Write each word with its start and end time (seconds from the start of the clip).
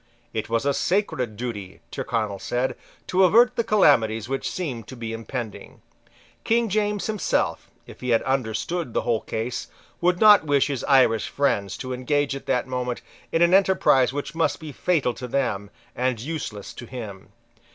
It 0.33 0.49
was 0.49 0.65
a 0.65 0.73
sacred 0.73 1.37
duty, 1.37 1.79
Tyrconnel 1.91 2.39
said, 2.39 2.75
to 3.05 3.23
avert 3.23 3.55
the 3.55 3.63
calamities 3.63 4.27
which 4.27 4.49
seemed 4.49 4.87
to 4.87 4.95
be 4.95 5.13
impending. 5.13 5.79
King 6.43 6.69
James 6.69 7.05
himself, 7.05 7.69
if 7.85 8.01
he 8.01 8.11
understood 8.11 8.95
the 8.95 9.03
whole 9.03 9.21
case, 9.21 9.67
would 10.01 10.19
not 10.19 10.43
wish 10.43 10.65
his 10.69 10.83
Irish 10.85 11.29
friends 11.29 11.77
to 11.77 11.93
engage 11.93 12.35
at 12.35 12.47
that 12.47 12.65
moment 12.65 13.03
in 13.31 13.43
an 13.43 13.53
enterprise 13.53 14.11
which 14.11 14.33
must 14.33 14.59
be 14.59 14.71
fatal 14.71 15.13
to 15.13 15.27
them 15.27 15.69
and 15.95 16.19
useless 16.19 16.73
to 16.73 16.87
him. 16.87 17.29